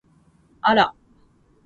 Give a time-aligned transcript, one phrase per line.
[0.61, 0.95] あら！